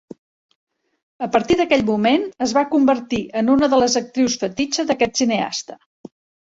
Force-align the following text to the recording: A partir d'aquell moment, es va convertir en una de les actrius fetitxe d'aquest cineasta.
A 1.27 1.29
partir 1.35 1.57
d'aquell 1.59 1.85
moment, 1.91 2.25
es 2.47 2.57
va 2.59 2.65
convertir 2.73 3.23
en 3.43 3.55
una 3.59 3.73
de 3.75 3.83
les 3.85 4.01
actrius 4.05 4.43
fetitxe 4.47 4.89
d'aquest 4.91 5.19
cineasta. 5.23 5.81